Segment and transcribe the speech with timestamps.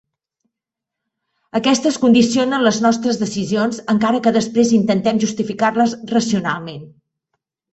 [1.59, 6.83] Aquestes condicionen les nostres decisions, encara que després intentem justificar-les racionalment.